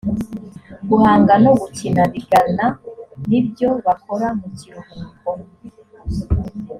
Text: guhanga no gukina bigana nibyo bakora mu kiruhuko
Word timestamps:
guhanga 0.89 1.33
no 1.43 1.51
gukina 1.59 2.01
bigana 2.11 2.65
nibyo 3.27 3.69
bakora 3.85 4.27
mu 4.39 4.47
kiruhuko 4.57 5.29